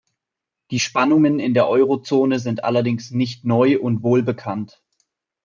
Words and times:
Die 0.71 0.79
Spannungen 0.79 1.39
in 1.39 1.53
der 1.53 1.67
Eurozone 1.69 2.39
sind 2.39 2.63
allerdings 2.63 3.11
nicht 3.11 3.45
neu 3.45 3.77
und 3.79 4.01
wohlbekannt. 4.01 4.81